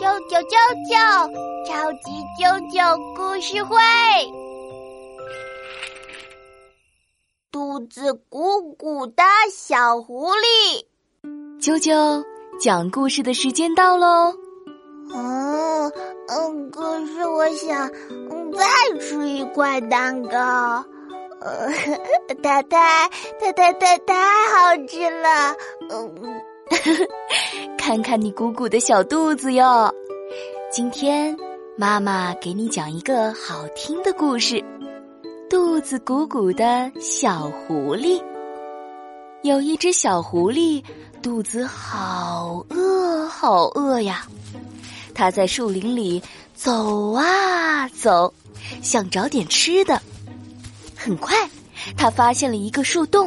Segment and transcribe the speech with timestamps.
[0.00, 0.56] 啾啾啾
[0.88, 0.96] 啾！
[1.66, 3.76] 超级啾啾故事会，
[7.52, 10.86] 肚子鼓鼓的小狐狸，
[11.60, 12.24] 啾啾
[12.58, 14.32] 讲故事的时间到喽。
[15.12, 15.92] 嗯
[16.28, 17.90] 嗯，可是我想
[18.56, 20.82] 再吃一块蛋糕，
[21.42, 21.70] 呃，
[22.42, 23.06] 太太
[23.38, 25.54] 太太太太好吃了，
[25.90, 26.42] 嗯，
[27.76, 29.92] 看看你鼓鼓的小肚子哟，
[30.70, 31.36] 今天。
[31.76, 34.56] 妈妈给你讲一个好听的故事，
[35.48, 38.18] 《肚子鼓鼓的小狐狸》。
[39.42, 40.84] 有一只小狐狸，
[41.22, 44.26] 肚子好饿，好饿呀！
[45.14, 46.22] 它在树林里
[46.54, 48.30] 走啊走，
[48.82, 50.02] 想找点吃的。
[50.94, 51.34] 很快，
[51.96, 53.26] 它发现了一个树洞，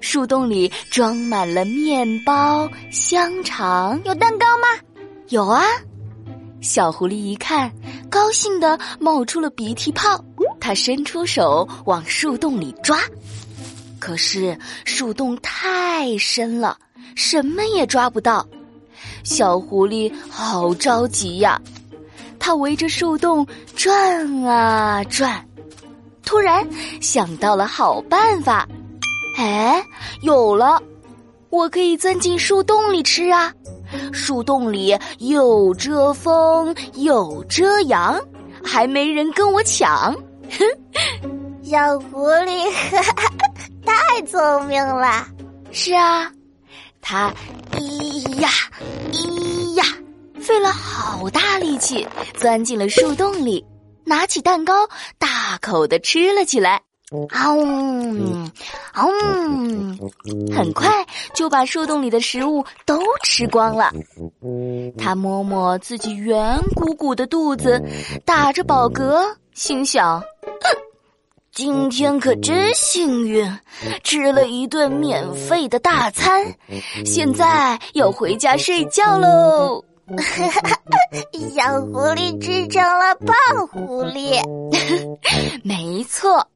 [0.00, 4.00] 树洞里装满了面包、香肠。
[4.04, 4.66] 有蛋糕吗？
[5.28, 5.62] 有啊。
[6.60, 7.70] 小狐狸一看，
[8.10, 10.22] 高兴的冒出了鼻涕泡。
[10.60, 12.98] 它伸出手往树洞里抓，
[13.98, 16.76] 可是树洞太深了，
[17.14, 18.46] 什么也抓不到。
[19.22, 21.60] 小狐狸好着急呀！
[22.40, 23.46] 它围着树洞
[23.76, 25.46] 转啊转，
[26.24, 26.66] 突然
[27.00, 28.66] 想到了好办法。
[29.38, 29.80] 哎，
[30.22, 30.82] 有了！
[31.50, 33.52] 我可以钻进树洞里吃啊！
[34.12, 38.20] 树洞里又遮风又遮阳，
[38.64, 40.12] 还没人跟我抢。
[40.50, 40.66] 哼，
[41.62, 42.68] 小狐狸
[43.86, 45.24] 太聪明了。
[45.70, 46.32] 是啊，
[47.00, 47.32] 它
[47.70, 48.50] 咿呀
[49.12, 49.84] 咿呀，
[50.40, 53.64] 费了好大力气，钻进了树洞里，
[54.04, 54.74] 拿起蛋糕，
[55.16, 56.82] 大口的吃了起来。
[57.30, 57.62] 啊呜，
[58.98, 60.90] 啊呜，很快
[61.32, 63.92] 就把树洞里的食物都吃光了。
[64.98, 67.80] 他摸摸自己圆鼓鼓的肚子，
[68.24, 69.24] 打着饱嗝，
[69.54, 70.20] 心想
[71.54, 73.48] ：“今天可真幸运，
[74.02, 76.44] 吃了一顿免费的大餐。
[77.04, 79.84] 现在要回家睡觉喽。
[81.54, 84.40] ”小狐狸吃成了胖狐狸，
[85.62, 86.46] 没错。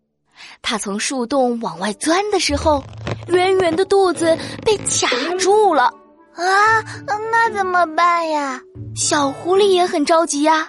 [0.62, 2.82] 他从树洞往外钻的时候，
[3.26, 5.08] 圆圆的肚子被卡
[5.38, 5.92] 住了
[6.34, 6.80] 啊！
[7.06, 8.60] 那怎么办呀？
[8.94, 10.68] 小狐狸也很着急呀。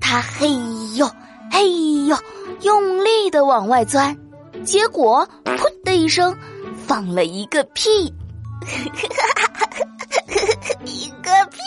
[0.00, 0.48] 他嘿
[0.96, 1.08] 呦
[1.52, 1.70] 嘿
[2.06, 2.16] 呦，
[2.62, 4.16] 用力的往外钻，
[4.64, 6.36] 结果噗的一声，
[6.86, 8.12] 放了一个屁，
[10.84, 11.58] 一个屁！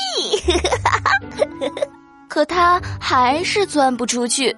[2.28, 4.56] 可他还是钻不出去，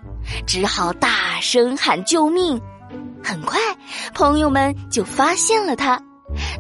[0.47, 2.59] 只好大声喊救命。
[3.23, 3.59] 很快，
[4.13, 6.01] 朋友们就发现了它，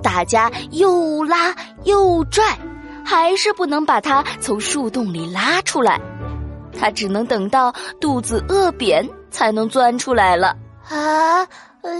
[0.01, 2.57] 大家又拉又拽，
[3.05, 5.99] 还是不能把它从树洞里拉出来。
[6.77, 10.55] 它只能等到肚子饿扁才能钻出来了。
[10.89, 11.45] 啊，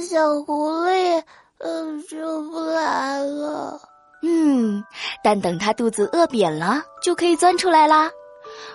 [0.10, 1.24] 小狐狸，
[1.60, 3.80] 呃，出不来了。
[4.24, 4.84] 嗯，
[5.24, 8.10] 但等它肚子饿扁了，就可以钻出来啦。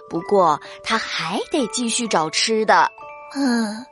[0.09, 2.89] 不过它还得继续找吃的。
[3.35, 3.85] 嗯。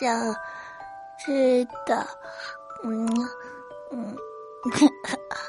[0.00, 0.06] 找
[1.18, 2.06] 吃的，
[2.82, 3.06] 嗯
[3.90, 4.16] 嗯。